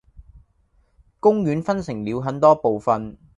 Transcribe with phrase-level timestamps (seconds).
[1.19, 3.19] 公園分成了很多部分